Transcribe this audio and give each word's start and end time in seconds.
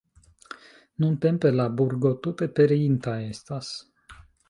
Nuntempe 1.03 1.53
la 1.59 1.69
burgo 1.83 2.15
tute 2.25 2.51
pereinta 2.61 3.17
estas. 3.31 3.75